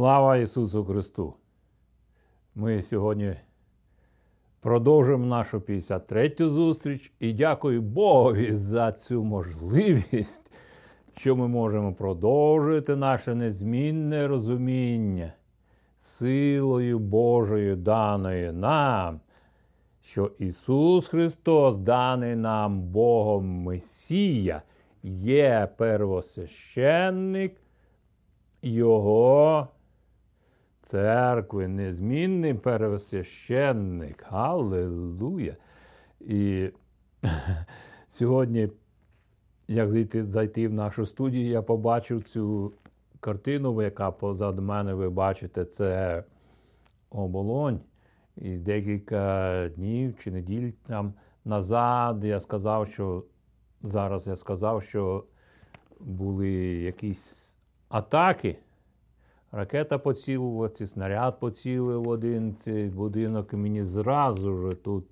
[0.00, 1.34] Слава Ісусу Христу!
[2.54, 3.34] Ми сьогодні
[4.60, 10.50] продовжуємо нашу 53-ю зустріч і дякую Богові за цю можливість,
[11.16, 15.32] що ми можемо продовжити наше незмінне розуміння
[16.00, 19.20] силою Божою даною нам,
[20.02, 24.62] що Ісус Христос, даний нам Богом Месія,
[25.02, 27.56] є первосвященник
[28.62, 29.68] Його
[30.90, 34.24] церкви, незмінний первосвященник.
[34.28, 35.56] Галилуя!
[36.20, 36.70] І
[38.08, 38.68] сьогодні,
[39.68, 42.72] як зайти, зайти в нашу студію, я побачив цю
[43.20, 46.24] картину, яка позаду мене ви бачите, це
[47.10, 47.80] оболонь.
[48.36, 53.24] І декілька днів чи неділь там назад я сказав, що
[53.82, 55.24] зараз я сказав, що
[56.00, 57.56] були якісь
[57.88, 58.58] атаки.
[59.52, 65.04] Ракета поцілила, ці снаряд поцілив один цей будинок, і мені зразу ж тут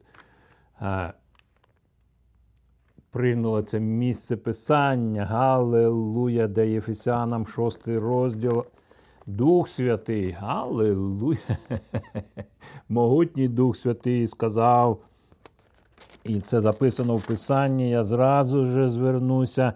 [0.80, 1.12] а,
[3.10, 5.24] принуло це місце писання.
[5.24, 8.64] Галилуя, де Єфесянам, шостий розділ.
[9.26, 11.36] Дух Святий, Галилуя.
[12.88, 15.02] Могутній Дух Святий сказав.
[16.24, 17.90] І це записано в Писанні.
[17.90, 19.72] Я зразу ж звернуся,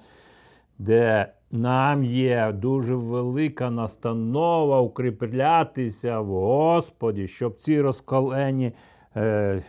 [0.78, 8.72] де нам є дуже велика настанова укріплятися в Господі, щоб ці розкалені,
[9.16, 9.62] е,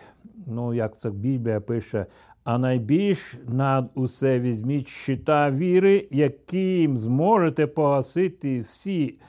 [0.47, 2.05] ну як це Біблія пише,
[2.43, 9.19] а найбільш над усе візьміть щита віри, яким зможете погасити всі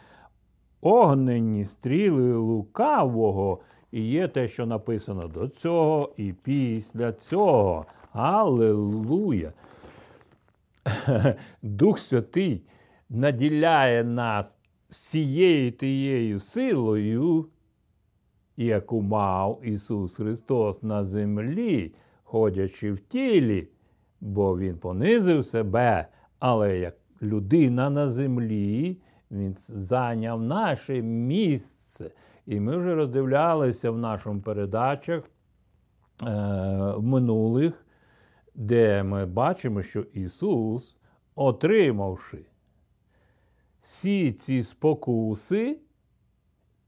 [0.81, 3.59] огненні стріли лукавого.
[3.93, 7.87] І є те, що написано до цього і після цього.
[8.13, 9.53] Аллилуйя!
[11.63, 12.63] Дух Святий
[13.09, 14.57] наділяє нас
[14.91, 17.49] всією тією силою,
[18.57, 23.69] яку мав Ісус Христос на землі, ходячи в тілі,
[24.21, 28.99] бо Він понизив себе, але як людина на землі,
[29.31, 32.11] Він зайняв наше місце.
[32.47, 35.23] І ми вже роздивлялися в нашому передачах
[36.23, 36.27] е,
[36.99, 37.84] минулих,
[38.55, 40.97] де ми бачимо, що Ісус,
[41.35, 42.45] отримавши
[43.85, 45.79] всі ці спокуси,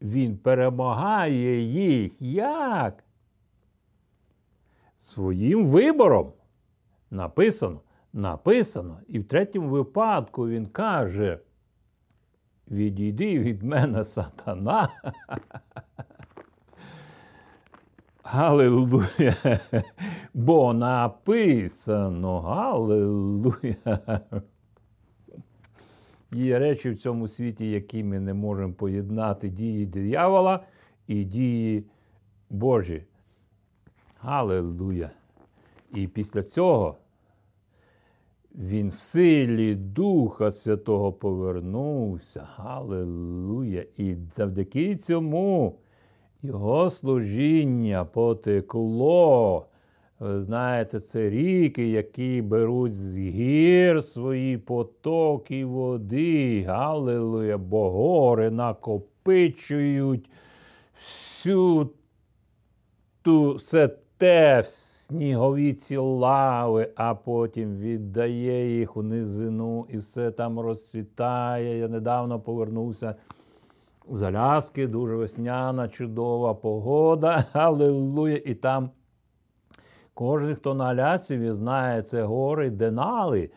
[0.03, 3.05] Він перемагає їх як?
[4.99, 6.33] Своїм вибором.
[7.11, 7.81] Написано,
[8.13, 9.01] написано.
[9.09, 11.41] І в третьому випадку Він каже,
[12.71, 14.89] відійди від мене сатана.
[18.23, 19.61] Галилуя.
[20.37, 24.21] Бо написано Галилуя.
[26.33, 30.61] Є речі в цьому світі, які ми не можемо поєднати дії диявола
[31.07, 31.85] і дії
[32.51, 33.03] Божі.
[34.21, 35.11] Галилуя.
[35.95, 36.97] І після цього
[38.55, 42.49] він в силі Духа Святого повернувся.
[42.57, 43.85] Галилуя.
[43.97, 45.79] І завдяки цьому
[46.43, 49.67] його служіння потекло.
[50.21, 56.65] Ви знаєте, це ріки, які беруть з гір свої потоки води.
[56.69, 60.31] Галилуя, бо гори накопичують
[60.95, 61.91] всю
[63.23, 70.61] ту все те, снігові ці лави, а потім віддає їх у низину і все там
[70.61, 71.79] розцвітає.
[71.79, 73.15] Я недавно повернувся
[74.11, 77.45] з Аляски, дуже весняна, чудова погода.
[77.53, 78.41] Аллилуйя.
[78.45, 78.91] І там
[80.17, 83.51] кожен, хто на Алясі, знає, це гори Денали.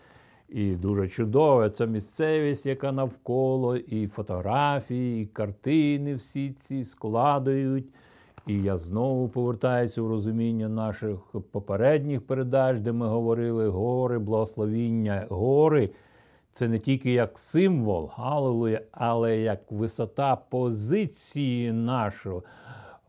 [0.50, 7.86] І дуже чудова ця місцевість, яка навколо, і фотографії, і картини всі ці складують.
[8.48, 11.20] І я знову повертаюся в розуміння наших
[11.52, 15.90] попередніх передач, де ми говорили гори, благословіння, гори.
[16.54, 22.44] Це не тільки як символ, галилуя, але як висота позиції нашого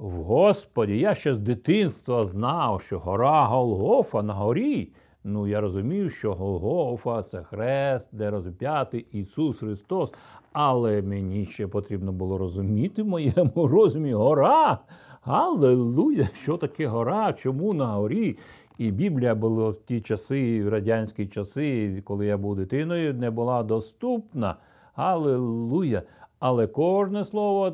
[0.00, 0.99] в Господі.
[0.99, 4.93] Я ще з дитинства знав, що гора Голгофа на горі.
[5.25, 10.12] Ну, я розумів, що Голгофа це хрест, де розп'ятий Ісус Христос.
[10.52, 14.79] Але мені ще потрібно було розуміти в моєму розумі гора.
[15.23, 16.29] Аллилуйя!
[16.35, 17.32] Що таке гора?
[17.32, 18.38] Чому на горі?
[18.79, 23.62] І Біблія була в ті часи, в радянські часи, коли я був дитиною, не була
[23.62, 24.56] доступна.
[24.94, 26.02] Аллилуйя!
[26.38, 27.73] Але кожне слово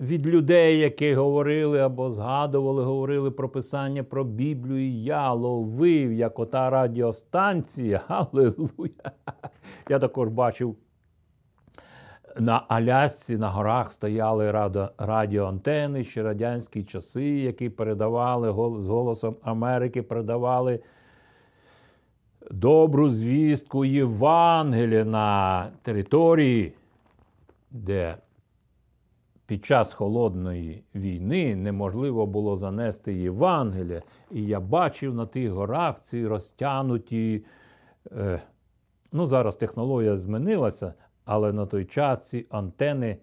[0.00, 6.70] від людей, які говорили або згадували, говорили про писання про Біблію, я ловив, як ота
[6.70, 8.00] радіостанція.
[8.08, 9.12] Аллилуйя!
[9.88, 10.76] Я також бачив
[12.38, 18.48] на Алясці на горах стояли радіо, радіоантени ще радянські часи, які передавали
[18.80, 20.80] з голосом Америки, передавали
[22.50, 26.72] добру звістку Євангелія на території,
[27.70, 28.16] де
[29.46, 34.02] під час холодної війни неможливо було занести Євангелія.
[34.30, 37.44] І я бачив на тих горах ці розтянуті.
[38.12, 38.40] Е,
[39.12, 40.94] ну, зараз технологія змінилася,
[41.24, 43.16] але на той час ці антени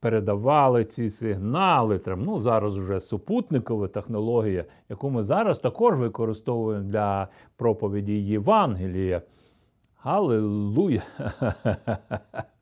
[0.00, 2.00] передавали ці сигнали.
[2.06, 9.22] Ну, зараз вже супутникова технологія, яку ми зараз також використовуємо для проповіді Євангелія.
[10.02, 11.02] Аллилуйя!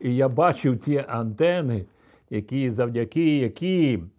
[0.00, 1.84] І я бачив ті антени,
[2.30, 4.10] які завдяки яким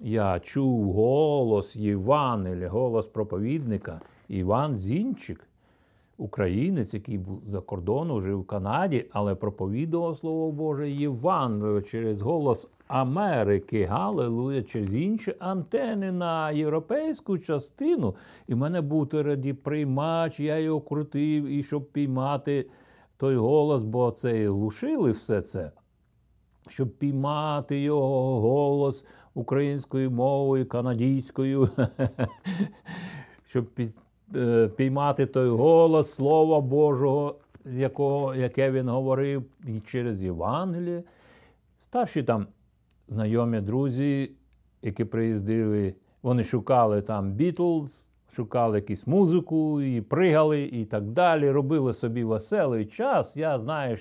[0.00, 5.48] я чув голос Євангелія, голос проповідника Іван Зінчик
[6.18, 12.68] українець, який був за кордоном, жив в Канаді, але проповідував Слово Боже Єван через голос
[12.88, 18.14] Америки, Галилуя, через інші антени на європейську частину.
[18.48, 22.66] І в мене був тоді приймач, я його крутив, і щоб піймати
[23.24, 25.70] той голос, бо це і глушили все це.
[26.68, 29.04] Щоб піймати його голос
[29.34, 31.68] українською мовою, канадійською,
[33.46, 33.66] щоб
[34.36, 41.02] Е, піймати той голос Слова Божого, якого, яке він говорив, і через Євангеліє.
[41.78, 42.46] Старші там
[43.08, 44.30] знайомі друзі,
[44.82, 51.50] які приїздили, вони шукали там Бітлз, шукали якусь музику, і пригали, і так далі.
[51.50, 53.36] Робили собі веселий час.
[53.36, 53.98] Я знаю,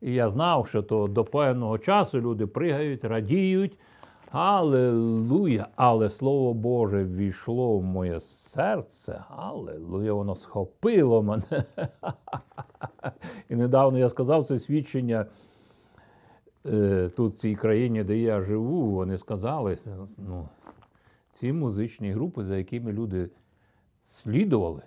[0.00, 3.78] і я знав, що то до певного часу люди пригають, радіють.
[4.30, 5.68] Аллилуйя!
[5.76, 9.24] Але Слово Боже ввійшло в моє серце.
[9.28, 11.64] Аллилуйя, воно схопило мене.
[13.48, 15.26] І недавно я сказав це свідчення
[16.66, 19.78] е, тут, в цій країні, де я живу, вони сказали,
[20.18, 20.48] ну,
[21.32, 23.30] ці музичні групи, за якими люди
[24.08, 24.82] слідували,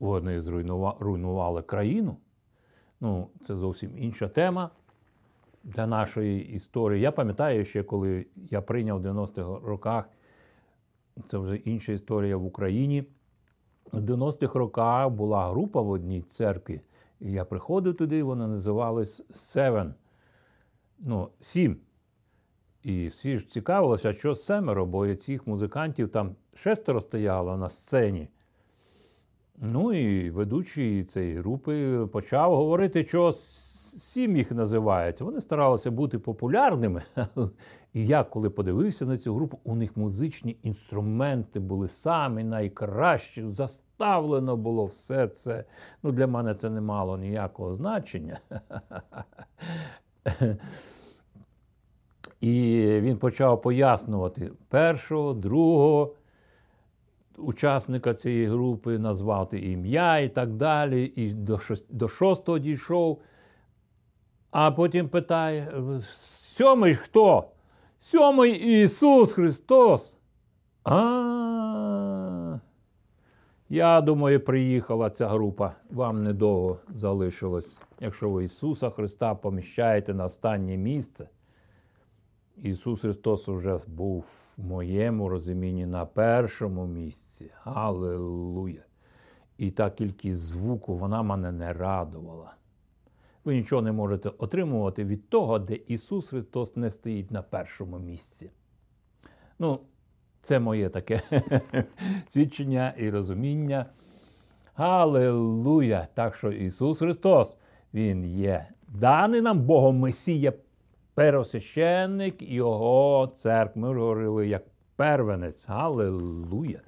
[0.00, 2.16] вони зруйнували країну.
[3.00, 4.70] Ну, Це зовсім інша тема
[5.64, 7.00] для нашої історії.
[7.00, 10.08] Я пам'ятаю, ще коли я прийняв в 90-х роках,
[11.28, 13.04] це вже інша історія в Україні.
[13.92, 16.80] В 90-х роках була група в одній церкві,
[17.20, 19.92] і я приходив туди, вона називалась Seven.
[20.98, 21.76] Ну, Сім.
[22.86, 28.28] І всі ж цікавилися, що семеро, бо цих музикантів там шестеро стояло на сцені.
[29.58, 35.20] Ну і ведучий цієї групи почав говорити, що сім їх називають.
[35.20, 37.02] Вони старалися бути популярними.
[37.92, 43.50] І я, коли подивився на цю групу, у них музичні інструменти були самі найкращі.
[43.50, 45.64] Заставлено було все це.
[46.02, 48.38] Ну, Для мене це не мало ніякого значення.
[52.46, 56.14] І він почав пояснювати першого, другого
[57.36, 61.12] учасника цієї групи, назвати ім'я і так далі.
[61.16, 61.34] І
[61.90, 63.20] до шостого дійшов.
[64.50, 65.72] А потім питає:
[66.56, 67.44] сьомий хто?
[68.00, 70.16] Сьомий Ісус Христос.
[70.84, 72.58] А.
[73.68, 75.72] Я думаю, приїхала ця група.
[75.90, 77.78] Вам недовго залишилось.
[78.00, 81.28] Якщо ви Ісуса Христа поміщаєте на останнє місце.
[82.62, 87.50] Ісус Христос вже був в моєму розумінні на першому місці.
[87.64, 88.82] Аллилуйя!
[89.58, 92.54] І та кількість звуку, вона мене не радувала.
[93.44, 98.50] Ви нічого не можете отримувати від того, де Ісус Христос не стоїть на першому місці.
[99.58, 99.80] Ну,
[100.42, 101.20] це моє таке
[102.32, 103.86] свідчення і розуміння.
[104.74, 106.08] Аллилуйя!
[106.14, 107.56] Так що Ісус Христос,
[107.94, 110.52] Він є даний нам Богом Месія,
[111.16, 113.82] первосвященник Його церкви.
[113.82, 114.62] Ми вже говорили як
[114.96, 115.68] первенець.
[115.68, 116.80] Аллилуйя!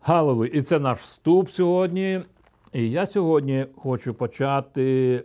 [0.00, 0.48] Галилуя!
[0.48, 2.20] І це наш вступ сьогодні.
[2.72, 5.24] І я сьогодні хочу почати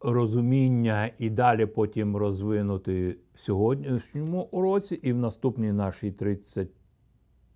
[0.00, 6.68] розуміння і далі потім розвинути в сьогоднішньому уроці і в наступній нашій 30,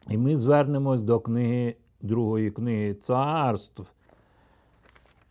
[0.10, 3.94] І ми звернемось до книги другої книги царств,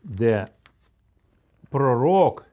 [0.04, 0.46] де
[1.68, 2.46] пророк,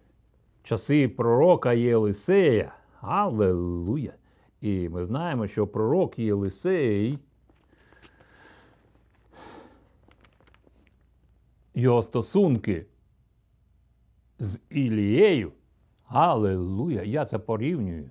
[0.64, 2.74] часи пророка Єлисея.
[3.02, 4.14] Аллилуйя!
[4.62, 7.18] І ми знаємо, що пророк Єлисей,
[11.76, 12.86] його стосунки
[14.40, 15.52] з Ілією,
[16.12, 17.04] Аллилуйя!
[17.04, 18.10] Я це порівнюю.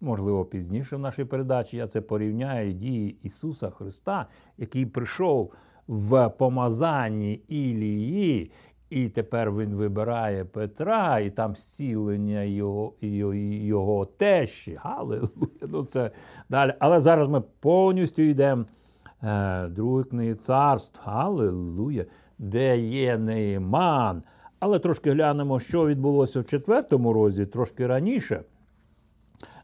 [0.00, 4.26] Можливо, пізніше в нашій передачі я це порівняю дії Ісуса Христа,
[4.58, 5.52] який прийшов
[5.88, 8.52] в помазанні Ілії,
[8.90, 14.78] і тепер він вибирає Петра, і там зцілення його його, його тещі.
[14.82, 15.28] Галилуя!
[15.68, 16.10] Ну це
[16.48, 16.74] далі.
[16.78, 18.64] Але зараз ми повністю йдемо
[19.22, 21.00] е, другої книги царств.
[21.04, 22.04] Галилуя!
[22.38, 24.22] Де є Нейман.
[24.60, 28.42] Але трошки глянемо, що відбулося в четвертому розділі, трошки раніше.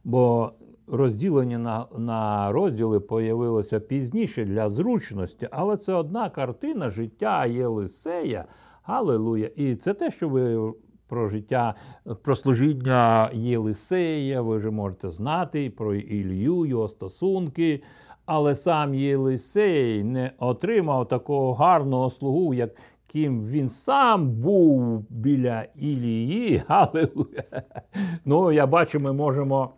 [0.04, 0.52] Бо
[0.86, 8.44] розділення на на розділи появилося пізніше для зручності, але це одна картина життя Єлисея.
[8.82, 9.50] Аллилуйя.
[9.56, 10.72] І це те, що ви
[11.08, 11.74] про життя,
[12.22, 17.82] про служіння Єлисея, ви вже можете знати, про Ілью, його стосунки.
[18.26, 22.70] Але сам Єлисей не отримав такого гарного слугу, як
[23.16, 26.62] ким він сам був біля Ілії.
[26.68, 27.62] Галилуя!
[28.24, 29.70] Ну, я бачу, ми можемо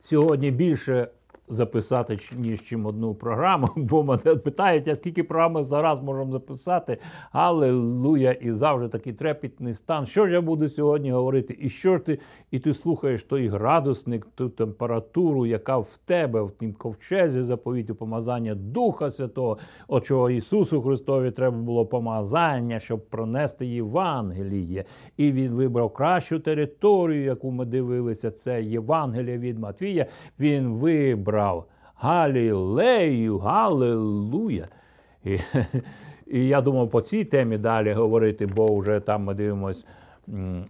[0.00, 1.08] сьогодні більше
[1.50, 6.98] записати ніж чим одну програму, бо мене питають, а скільки програм зараз можемо записати.
[7.32, 8.32] Аллилуйя!
[8.32, 10.06] І завжди такий трепетний стан.
[10.06, 11.56] Що ж я буду сьогодні говорити?
[11.60, 12.18] І що ж ти
[12.50, 18.54] і ти слухаєш той градусник, ту температуру, яка в тебе, в тім ковчезі заповіту помазання
[18.54, 24.84] Духа Святого, от чого Ісусу Христові треба було помазання, щоб пронести Євангеліє.
[25.16, 28.30] І він вибрав кращу територію, яку ми дивилися.
[28.30, 30.06] Це Євангелія від Матвія.
[30.40, 31.64] Він вибрав брав.
[31.94, 34.68] Галілею, Галилуя.
[35.24, 35.38] І,
[36.26, 39.84] і я думав по цій темі далі говорити, бо вже там ми дивимось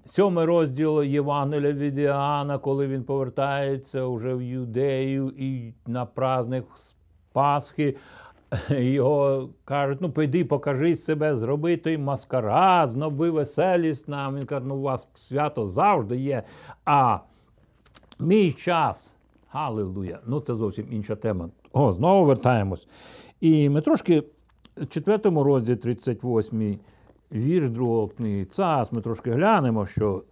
[0.06, 6.64] сьомий розділ Євангелія від Іоанна, коли він повертається вже в Юдею і на праздник
[7.32, 7.96] Пасхи.
[8.70, 14.36] Його кажуть, ну піди, покажи себе, зроби той маскарад, зноби веселість нам.
[14.36, 16.42] Він каже, ну у вас свято завжди є.
[16.84, 17.18] А
[18.18, 19.17] мій час
[19.50, 20.18] Галилуя!
[20.26, 21.48] Ну, це зовсім інша тема.
[21.72, 22.88] О, знову вертаємось.
[23.40, 24.22] І ми трошки
[24.76, 26.78] в четвертому розділі 38
[27.32, 30.22] вірш другого книги ЦАС, ми трошки глянемо, що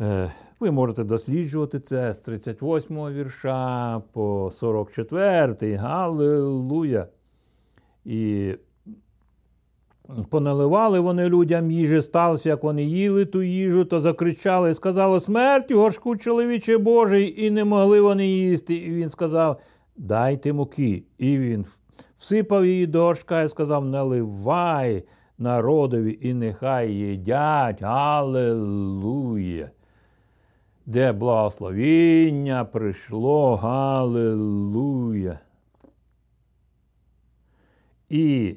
[0.00, 5.76] е, ви можете досліджувати це з 38 го вірша по 44.
[5.76, 7.06] Галилуя!
[8.04, 8.54] І
[10.30, 15.80] Поналивали вони людям їжі, сталося, як вони їли ту їжу, то закричали і сказали смертю
[15.80, 18.74] горшку чоловіче Божий, і не могли вони їсти.
[18.74, 19.60] І він сказав:
[19.96, 21.02] Дайте муки.
[21.18, 21.66] І він
[22.18, 25.04] всипав її до горшка і сказав: Наливай
[25.38, 27.82] народові, і нехай їдять.
[27.82, 29.70] Аллилуйя.
[30.86, 35.38] Де благословіння прийшло, Галилуя.
[38.08, 38.56] І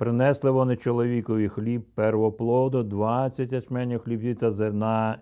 [0.00, 5.18] Принесли вони чоловікові хліб первоплоду, 20 ячменів хлібів та зерна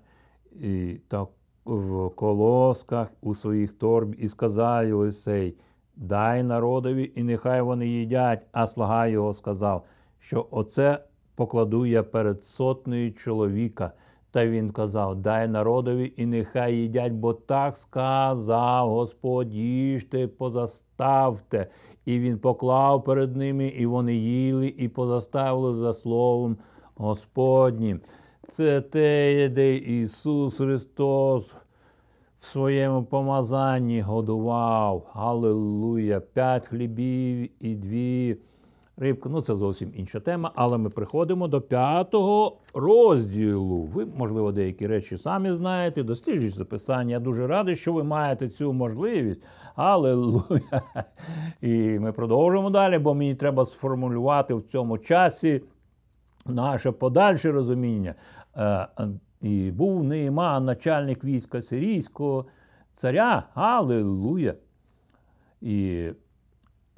[0.61, 1.27] і, та
[1.65, 5.55] в колосках у своїх торб, і сказав Єлисей,
[5.97, 8.47] дай народові, і нехай вони їдять.
[8.53, 9.85] А слуга його сказав,
[10.19, 11.05] що оце
[11.35, 13.93] покладу я перед сотнею чоловіка.
[14.31, 21.67] Та він казав: Дай народові, і нехай їдять, бо так сказав Господь, їжте, позаставте.
[22.09, 26.57] І він поклав перед ними, і вони їли, і позаставили за словом
[26.95, 28.01] Господнім.
[28.49, 31.55] Це те, де Ісус Христос
[32.41, 35.11] в своєму помазанні годував.
[35.13, 36.21] Галилуя!
[36.21, 38.37] П'ять хлібів і дві
[38.99, 39.29] рибки.
[39.29, 43.83] Ну, це зовсім інша тема, але ми приходимо до п'ятого розділу.
[43.83, 47.11] Ви, можливо, деякі речі самі знаєте, досліджують записання.
[47.11, 49.43] Я дуже радий, що ви маєте цю можливість.
[49.75, 50.83] Аллилуйя!
[51.61, 55.63] І ми продовжуємо далі, бо мені треба сформулювати в цьому часі
[56.47, 58.15] наше подальше розуміння.
[58.57, 58.89] Е,
[59.43, 62.47] і був Неїман, начальник війська сирійського
[62.95, 63.43] царя.
[63.55, 64.55] Аллилуйя!
[65.61, 66.09] І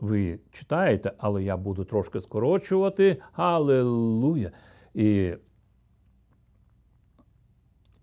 [0.01, 3.23] ви читаєте, але я буду трошки скорочувати.
[3.33, 4.51] Аллилуйя!
[4.95, 5.35] І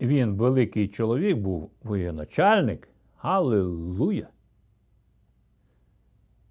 [0.01, 2.89] він великий чоловік був воєначальник.
[3.17, 4.27] Аллилуйя!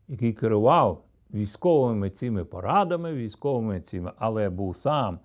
[0.09, 5.19] Який керував військовими цими порадами, військовими цими, але був сам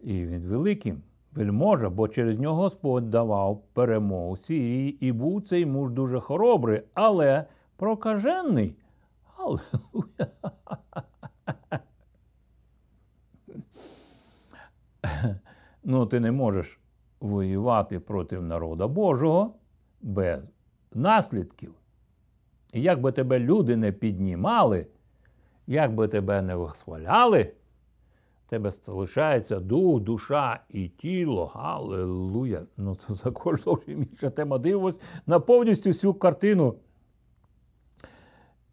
[0.00, 5.90] і він великим вельможа, бо через нього Господь давав перемогу Сирії, і був цей муж
[5.90, 7.44] дуже хоробрий, але
[7.76, 8.76] прокажений.
[9.40, 10.30] Аллилуйя.
[15.84, 16.80] Ну, ти не можеш
[17.20, 19.54] воювати проти народа Божого
[20.02, 20.40] без
[20.94, 21.74] наслідків.
[22.72, 24.86] І як би тебе люди не піднімали,
[25.66, 27.52] як би тебе не вихваляли,
[28.48, 31.46] тебе залишається дух, душа і тіло.
[31.46, 32.62] Галилуя.
[32.76, 34.58] Ну, це також зовсім інша тема.
[34.58, 36.74] Дивимось на повністю всю картину.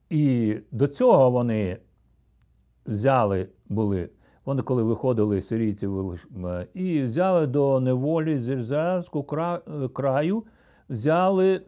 [0.09, 1.77] І до цього вони
[2.85, 4.09] взяли були.
[4.45, 5.89] Вони, коли виходили сирійці,
[6.73, 9.23] і взяли до неволі з Ізраїльського
[9.93, 10.43] краю,
[10.89, 11.61] взяли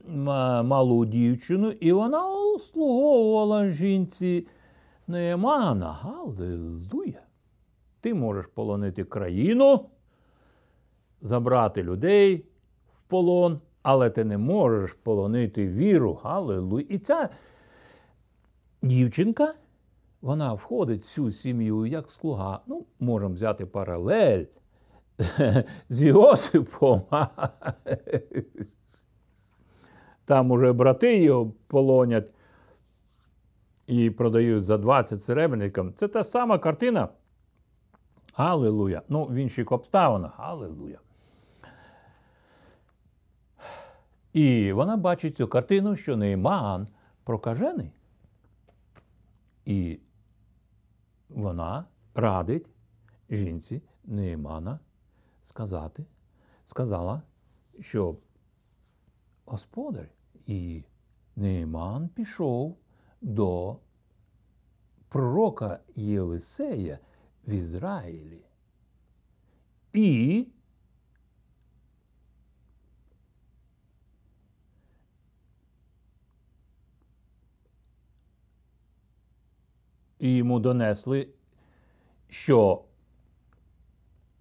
[0.64, 4.48] малу дівчину, і вона услуговувала жінці
[5.08, 5.92] Неемана.
[5.92, 7.22] Галилуя!
[8.02, 9.86] Ти можеш полонити країну,
[11.22, 12.46] забрати людей
[12.98, 16.20] в полон, але ти не можеш полонити віру.
[16.24, 16.84] Галилуя!
[16.90, 17.30] І ця
[18.82, 19.54] дівчинка.
[20.22, 22.62] Вона входить в цю сім'ю як слуга.
[22.68, 24.46] Ну, можемо взяти паралель
[25.90, 27.02] з Іосипом.
[30.26, 32.34] Там уже брати його полонять
[33.88, 35.94] і продають за 20 серебряникам.
[35.94, 37.10] Це та сама картина.
[38.34, 39.02] Аллилуйя.
[39.10, 40.32] Ну, в інших обставинах.
[40.38, 41.00] Аллилуйя.
[44.34, 46.88] І вона бачить цю картину, що Нейман
[47.24, 47.92] прокажений.
[49.70, 50.00] І
[51.30, 51.86] вона
[52.16, 52.70] радить
[53.30, 54.80] жінці Неймана
[55.42, 56.06] сказати,
[56.66, 57.22] сказала,
[57.80, 58.18] що
[59.46, 60.10] господар
[60.46, 60.84] і
[61.36, 62.78] Нейман пішов
[63.22, 63.80] до
[65.10, 67.00] пророка Єлисея
[67.48, 68.46] в Ізраїлі.
[69.94, 70.48] І
[80.20, 81.28] і йому донесли,
[82.30, 82.84] що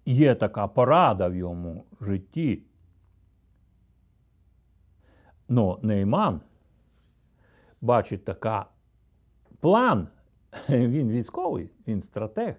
[0.05, 2.63] є така порада в йому житті.
[5.47, 6.41] Но Нейман
[7.81, 8.65] бачить така
[9.59, 10.07] план.
[10.69, 12.55] Він військовий, він стратег.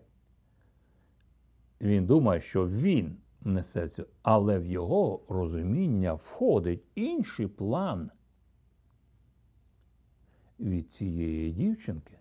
[1.80, 8.10] Він думає, що він несе це, але в його розуміння входить інший план
[10.60, 12.20] від цієї дівчинки.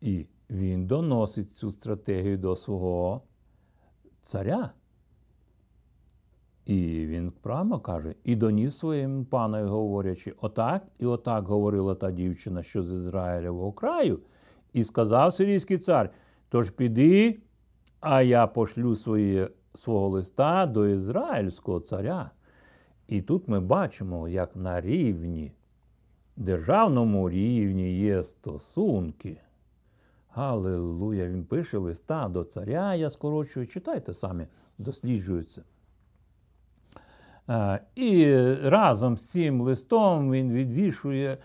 [0.00, 3.22] І він доносить цю стратегію до свого
[4.22, 4.70] царя.
[6.66, 12.62] І він прямо каже, і доніс своїм панові, говорячи, отак і отак говорила та дівчина,
[12.62, 14.20] що з Ізраїлевого краю,
[14.72, 16.10] і сказав сирійський цар:
[16.48, 17.38] тож піди,
[18.00, 22.30] а я пошлю свої, свого листа до ізраїльського царя.
[23.06, 25.52] І тут ми бачимо, як на рівні,
[26.36, 29.40] державному рівні є стосунки.
[30.30, 31.28] Галилуя!
[31.28, 34.46] Він пише листа до царя, я скорочую, читайте самі,
[34.78, 35.62] досліджується.
[37.94, 41.38] І разом з цим листом він відвішує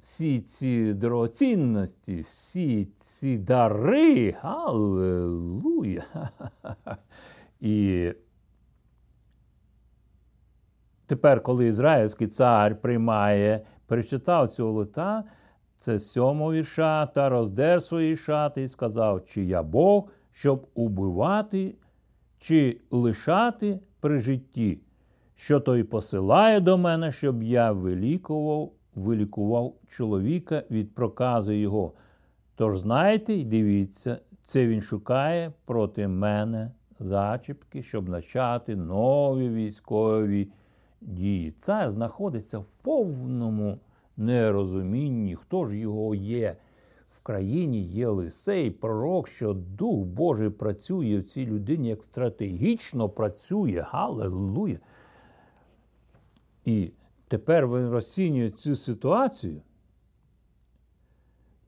[0.00, 4.30] всі ці дорогоцінності, всі ці дари.
[4.40, 6.02] Галилуя!
[7.60, 8.12] І
[11.06, 15.24] тепер, коли ізраїльський цар приймає, перечитав цього листа,
[15.78, 21.74] це сьомого вірша, та роздер свої шати і сказав, чи я Бог, щоб убивати,
[22.38, 24.80] чи лишати при житті,
[25.36, 31.92] що той посилає до мене, щоб я вилікував, вилікував чоловіка від прокази його.
[32.56, 40.48] Тож знайте і дивіться, це він шукає проти мене зачіпки, щоб почати нові військові
[41.00, 41.54] дії.
[41.58, 43.78] Цар знаходиться в повному
[44.16, 46.56] нерозумінні, хто ж його є.
[47.08, 53.84] В країні є Лисей, пророк, що Дух Божий працює в цій людині, як стратегічно працює.
[53.88, 54.78] Галилуя!
[56.64, 56.92] І
[57.28, 59.62] тепер він розцінює цю ситуацію.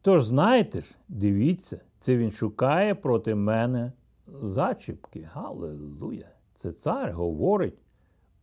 [0.02, 3.92] Тож, знаєте ж, дивіться, це він шукає проти мене
[4.26, 5.28] зачіпки.
[5.32, 6.28] Галилуя!
[6.56, 7.78] Це цар говорить,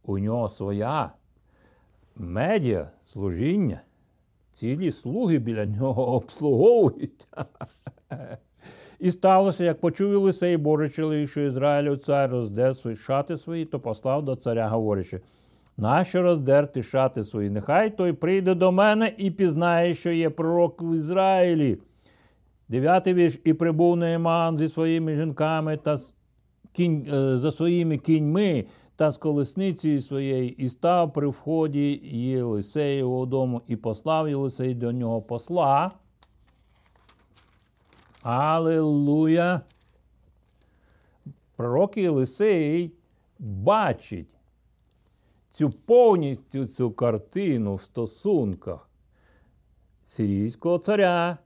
[0.04, 1.12] у нього своя
[2.16, 3.82] медіа служіння.
[4.60, 7.28] Цілі слуги біля нього обслуговують.
[9.00, 13.80] І сталося, як почув Єлисей Божий чоловік, що Ізраїлю цар роздер свої шати свої, то
[13.80, 15.22] послав до царя, говорячи,
[15.78, 17.50] нащо роздерти шати свої?
[17.50, 21.78] Нехай той прийде до мене і пізнає, що є пророк в Ізраїлі.
[22.70, 25.98] Дев'ятий вірш, і прибув Нееман зі своїми жінками та
[26.74, 28.66] кінь, е, за своїми кіньми
[28.96, 35.22] та з колесницею своєю і став при вході Єлисеєвого дому і послав Єлисей до нього
[35.22, 35.92] посла.
[38.22, 39.62] Аллилуйя!
[41.56, 42.92] Пророк Єлисей
[43.40, 44.28] бачить
[45.52, 48.90] цю повністю цю картину в стосунках
[50.08, 51.38] сирійського царя,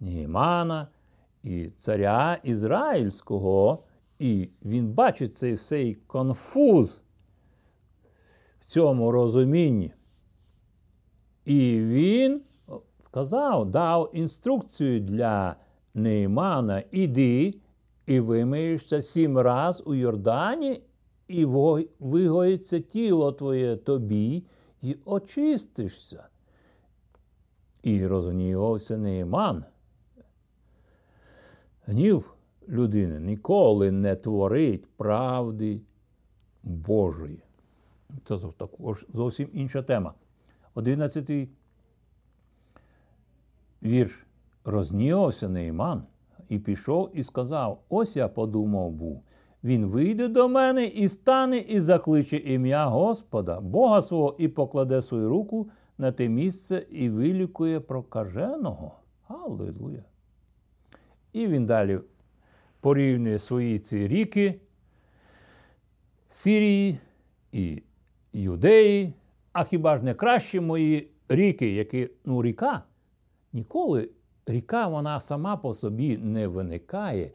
[0.00, 0.88] Нігімана
[1.42, 3.82] і царя Ізраїльського,
[4.18, 7.00] і він бачить цей всей конфуз
[8.60, 9.92] в цьому розумінні.
[11.44, 12.42] І він
[12.98, 15.56] сказав, дав інструкцію для
[15.94, 17.54] Неймана: іди
[18.06, 20.82] і вимиєшся сім раз у Йордані,
[21.28, 21.44] і
[22.00, 24.44] вигоїться тіло твоє тобі,
[24.82, 26.28] і очистишся.
[27.82, 29.64] І розгнівався Нейман.
[31.86, 32.37] Гнів
[32.68, 35.80] людини ніколи не творить правди
[36.62, 37.42] Божої.
[38.28, 40.14] Це також зовсім інша тема.
[40.74, 41.48] Одинадцятий
[43.82, 44.24] вірш.
[44.64, 46.02] Рознівався Нейман
[46.48, 49.22] і пішов і сказав: Ось я подумав був.
[49.64, 55.28] Він вийде до мене і стане, і закличе ім'я Господа, Бога свого, і покладе свою
[55.28, 58.92] руку на те місце і вилікує прокаженого.
[59.28, 60.04] Аллилуйя!
[61.32, 62.00] І він далі
[62.88, 64.60] порівнює свої ці ріки
[66.28, 66.98] Сирії
[67.52, 67.82] і
[68.32, 69.12] Юдеї.
[69.52, 72.82] А хіба ж не кращі мої ріки, які ну, ріка?
[73.52, 74.08] Ніколи
[74.46, 77.30] ріка вона сама по собі не виникає.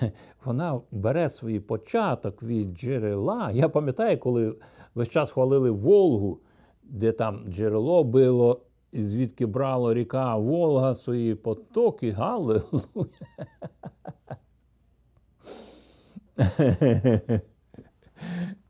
[0.44, 3.50] Вона бере свій початок від джерела.
[3.50, 4.54] Я пам'ятаю, коли
[4.94, 6.40] весь час хвалили Волгу,
[6.82, 8.60] де там джерело було,
[8.92, 13.06] і звідки брала ріка Волга свої потоки, галилуя.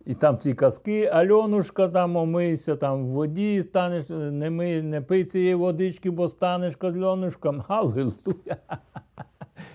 [0.07, 5.25] І там ці казки, Альонушка, там омийся, там в воді станеш, не ми, не пий
[5.25, 7.61] цієї водички, бо станеш козльонушком.
[7.69, 8.57] Галилуя!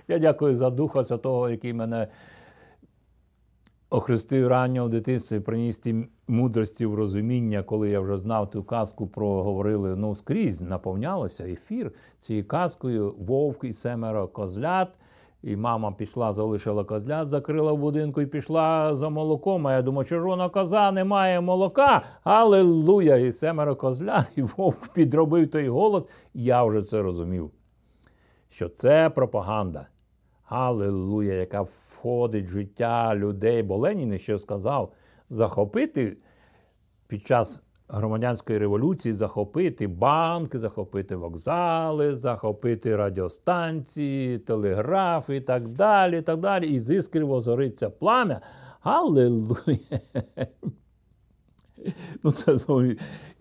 [0.07, 2.07] Я дякую за Духа Святого, який мене
[3.89, 9.07] охрестив ранньо в дитинстві, приніс ті мудрості в розуміння, коли я вже знав ту казку,
[9.07, 14.89] проговорили ну, скрізь, наповнялося ефір цією казкою вовк і семеро козлят.
[15.43, 19.67] І мама пішла, залишила козлят, закрила в будинку і пішла за молоком.
[19.67, 22.01] А я думаю, червона коза немає молока.
[22.23, 23.15] Аллилуйя!
[23.15, 26.03] І семеро козлят, і вовк підробив той голос.
[26.33, 27.51] Я вже це розумів.
[28.49, 29.87] Що це пропаганда.
[30.45, 33.63] Аллилуйя, яка входить в життя людей.
[33.63, 34.93] Бо Ленін ще сказав,
[35.29, 36.17] захопити
[37.07, 46.19] під час громадянської революції захопити банки, захопити вокзали, захопити радіостанції, телеграфи і так далі.
[46.19, 46.67] І так далі.
[46.67, 48.41] І з іскри возгориться плам'я.
[48.81, 49.99] Аллилуйя!
[52.23, 52.57] Ну, це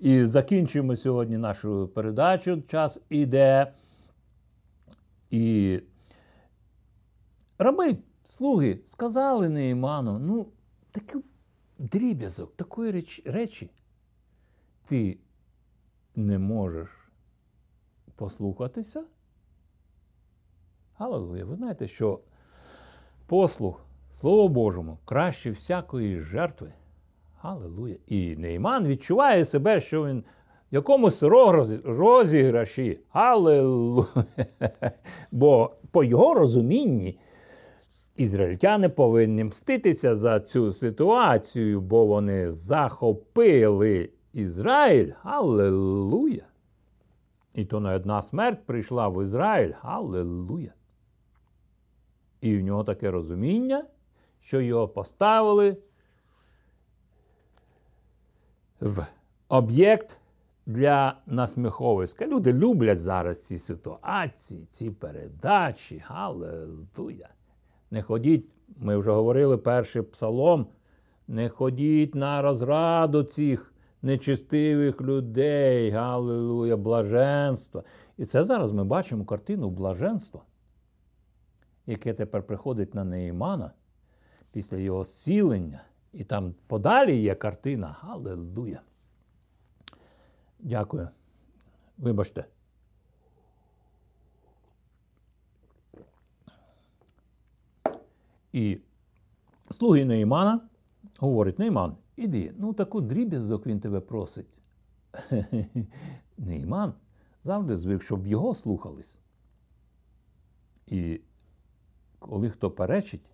[0.00, 2.62] І закінчуємо сьогодні нашу передачу.
[2.68, 3.72] Час іде.
[5.30, 5.80] І
[7.58, 10.46] раби, слуги, сказали Нейману, ну,
[10.90, 11.22] такий
[11.78, 13.70] дріб'язок, такої речі
[14.88, 15.18] ти
[16.16, 16.88] не можеш
[18.16, 19.05] послухатися.
[20.98, 21.44] Аллилуйя.
[21.44, 22.20] Ви знаєте, що
[23.27, 23.85] послух
[24.20, 26.72] Слову Божому краще всякої жертви.
[27.42, 27.96] Аллилуйя.
[28.07, 30.24] І Нейман відчуває себе, що він
[30.72, 31.22] в якомусь
[31.85, 33.01] розіграші.
[33.11, 34.07] Аллилуйя.
[35.31, 37.18] Бо по його розумінні
[38.16, 46.47] ізраїльтяни повинні мститися за цю ситуацію, бо вони захопили Ізраїль, Аллилуйя!
[47.55, 50.73] І то не одна смерть прийшла в Ізраїль, Аллилуйя!
[52.41, 53.85] І в нього таке розуміння,
[54.41, 55.77] що його поставили
[58.81, 59.07] в
[59.49, 60.19] об'єкт
[60.67, 62.27] для насміховиська.
[62.27, 66.03] Люди люблять зараз ці ситуації, ці передачі.
[66.09, 67.29] Аллилуйя!
[67.91, 70.67] Не ходіть, ми вже говорили перший псалом,
[71.29, 77.82] не ходіть на розраду цих нечистивих людей, галилуя, блаженства.
[78.16, 80.42] І це зараз ми бачимо картину блаженства,
[81.87, 83.72] яке тепер приходить на Неймана
[84.52, 85.80] після його зцілення.
[86.12, 87.96] І там подалі є картина.
[88.00, 88.80] Галилуя.
[90.58, 91.08] Дякую.
[91.98, 92.44] Вибачте.
[98.52, 98.78] І
[99.70, 100.61] слуги Неймана
[101.18, 104.46] говорить Нейман, Іди, ну таку дріб'язок він тебе просить.
[106.38, 106.94] Нейман
[107.44, 109.18] завжди звик, щоб його слухались.
[110.87, 111.20] І
[112.18, 113.31] коли хто перечить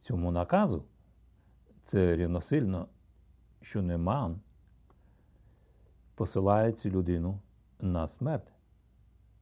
[0.00, 0.84] цьому наказу,
[1.82, 2.88] це рівносильно,
[3.62, 4.40] що Нейман
[6.14, 7.40] посилає цю людину
[7.80, 8.52] на смерть.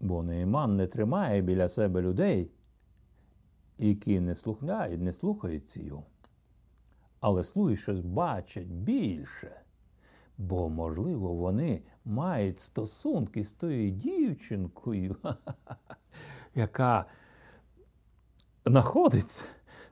[0.00, 2.50] Бо Нейман не тримає біля себе людей,
[3.78, 6.06] які не слухають, не слухаються його.
[7.26, 9.60] Але слуги щось бачать більше.
[10.38, 15.16] Бо, можливо, вони мають стосунки з тою дівчинкою,
[16.54, 17.04] яка
[18.66, 19.44] знаходиться.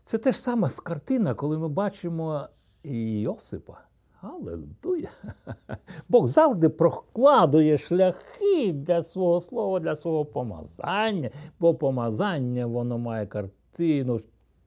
[0.02, 2.48] Це те ж саме з картина, коли ми бачимо
[2.84, 3.78] Йосипа.
[4.20, 5.10] Аллилуйя!
[6.08, 14.20] Бог завжди прокладує шляхи для свого слова, для свого помазання, бо помазання воно має картину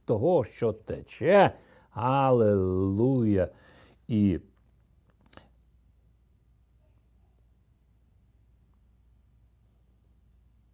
[0.05, 1.53] того, що тече.
[1.97, 3.49] Аллилуйя!
[4.07, 4.39] І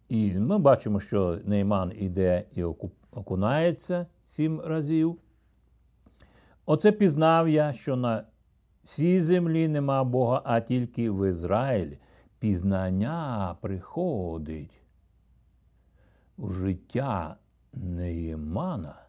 [0.08, 2.62] І ми бачимо, що Нейман іде і
[3.10, 5.18] окунається сім разів.
[6.66, 8.24] Оце пізнав я, що на
[8.84, 11.98] всій землі нема Бога, а тільки в Ізраїлі.
[12.38, 14.80] Пізнання приходить
[16.36, 17.36] у життя
[17.72, 19.03] Неємана,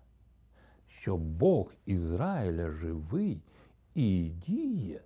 [1.06, 3.41] що Бог Ізраїля живий
[3.96, 5.02] і діє.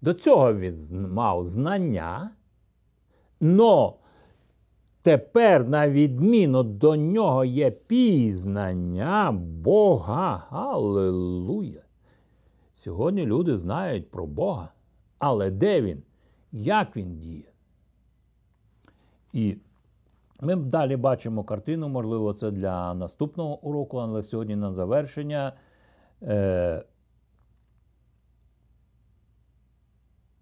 [0.00, 2.30] До цього він мав знання,
[3.40, 3.94] но
[5.02, 10.46] тепер, на відміну до нього, є пізнання Бога.
[10.50, 11.82] Аллилуйя!
[12.76, 14.68] Сьогодні люди знають про Бога,
[15.18, 16.02] але де він?
[16.52, 17.52] Як він діє?
[19.32, 19.56] І
[20.40, 25.52] ми далі бачимо картину, можливо, це для наступного уроку, але сьогодні на завершення.
[26.22, 26.84] Е,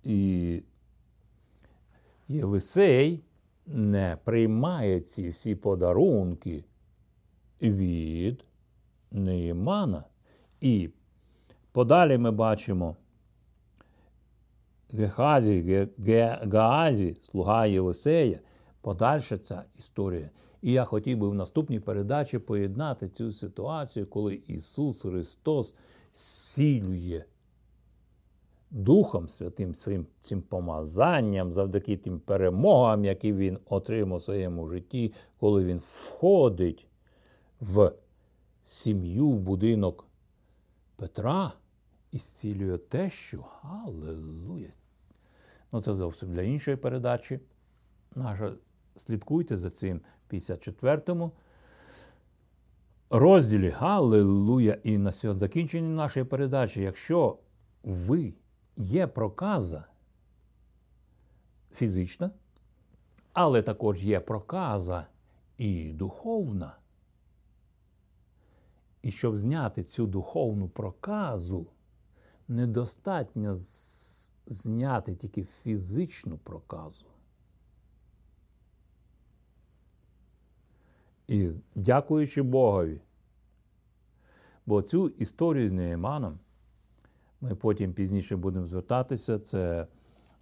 [0.07, 0.63] І
[2.29, 3.23] Єлисей
[3.67, 6.65] не приймає ці всі подарунки
[7.63, 8.45] від
[9.11, 10.05] Неймана.
[10.61, 10.91] І
[11.73, 12.97] подалі ми бачимо
[14.93, 15.89] Гехазі,
[16.53, 18.41] Гаазі, слуга Єлисея,
[18.87, 20.31] подальша ця історія.
[20.63, 25.75] І я хотів би в наступній передачі поєднати цю ситуацію, коли Ісус Христос
[26.15, 27.25] зцілює
[28.71, 35.65] Духом Святим, своїм цим помазанням, завдяки тим перемогам, які він отримав у своєму житті, коли
[35.65, 36.87] він входить
[37.61, 37.93] в
[38.65, 40.07] сім'ю, в будинок
[40.97, 41.53] Петра
[42.13, 44.73] і зцілює те, що Аллилуйя!
[45.73, 47.41] Ну, це зовсім для іншої передачі.
[48.15, 48.53] Наша,
[48.97, 51.33] Слідкуйте за цим 54-му
[53.11, 54.79] розділі Аллилуйя!
[54.83, 57.39] І на закінченні нашої передачі, якщо
[57.83, 58.35] ви
[58.77, 59.85] є проказа
[61.73, 62.31] фізична,
[63.33, 65.07] але також є проказа
[65.59, 66.77] і духовна.
[69.03, 71.67] І щоб зняти цю духовну проказу,
[72.49, 73.57] недостатньо
[74.47, 77.07] зняти тільки фізичну проказу.
[81.29, 83.01] І дякуючи Богові,
[84.67, 86.39] бо цю історію з Неєманом
[87.41, 89.39] ми потім пізніше будемо звертатися.
[89.39, 89.87] Це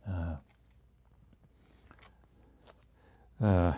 [0.07, 0.38] е,
[3.40, 3.75] е,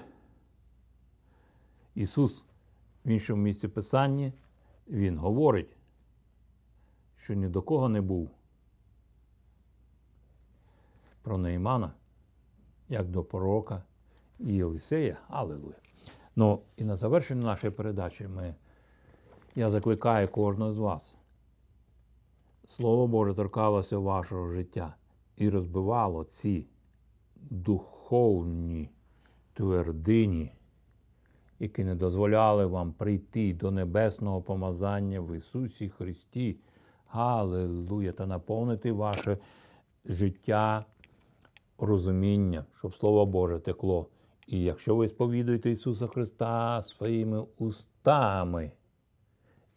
[1.94, 2.42] Ісус
[3.04, 4.32] в іншому місці Писання,
[4.88, 5.76] Він говорить,
[7.16, 8.30] що ні до кого не був
[11.22, 11.92] про Неймана,
[12.88, 13.82] як до пророка
[14.38, 15.16] і Єлисея.
[15.28, 15.85] Аллилуйя.
[16.36, 18.54] Ну і на завершення нашої передачі ми,
[19.54, 21.16] я закликаю кожного з вас.
[22.66, 24.94] Слово Боже торкалося вашого життя
[25.36, 26.66] і розбивало ці
[27.36, 28.90] духовні
[29.54, 30.52] твердині,
[31.58, 36.56] які не дозволяли вам прийти до небесного помазання в Ісусі Христі.
[37.06, 38.12] Галилуя!
[38.12, 39.38] Та наповнити ваше
[40.04, 40.84] життя
[41.78, 44.08] розуміння, щоб Слово Боже текло.
[44.46, 48.72] І якщо ви сповідуєте Ісуса Христа своїми устами,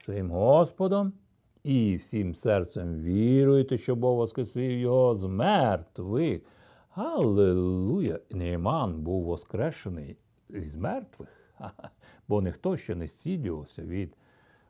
[0.03, 1.13] своїм Господом
[1.63, 6.41] і всім серцем віруєте, що Бог воскресив його з мертвих.
[6.89, 8.19] Аллилуйя!
[8.31, 10.17] Нейман був воскрешений
[10.49, 11.29] з мертвих,
[12.27, 14.17] бо ніхто ще не стідювався від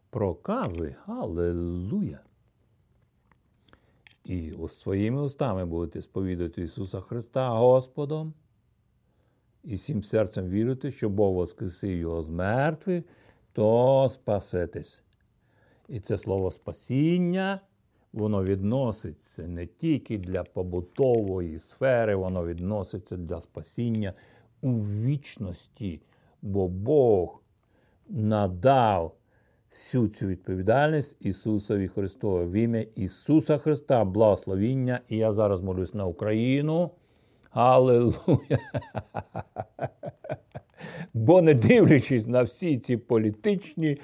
[0.09, 0.95] прокази.
[1.05, 2.19] Аллилуйя!
[4.23, 8.33] І своїми устами будете сповідати Ісуса Христа Господом.
[9.63, 13.04] І всім серцем вірити, що Бог воскресив його з мертвих,
[13.54, 15.04] то спасетесь.
[15.88, 17.62] І це слово спасіння,
[18.13, 24.13] воно відноситься не тільки для побутової сфери, воно відноситься для спасіння
[24.62, 26.02] у вічності,
[26.41, 27.41] бо Бог
[28.10, 29.15] надав
[29.72, 35.00] всю цю відповідальність Ісусові Христові в ім'я Ісуса Христа, благословіння.
[35.08, 36.91] І я зараз молюсь на Україну.
[37.51, 38.59] Аллилуйя!
[41.13, 43.97] Бо не дивлячись на всі ці політичні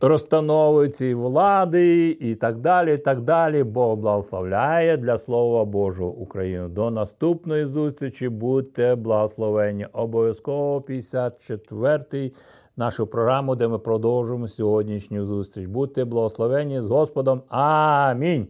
[0.00, 2.94] розстанови цієї влади і так далі.
[2.94, 3.64] і так далі.
[3.64, 6.68] Бог благословляє для Слова Божого Україну.
[6.68, 8.28] До наступної зустрічі.
[8.28, 9.86] Будьте благословені.
[9.92, 12.32] Обов'язково 54-й
[12.76, 15.66] нашу програму, де ми продовжуємо сьогоднішню зустріч.
[15.66, 17.42] Будьте благословені з Господом.
[17.48, 18.48] Амінь.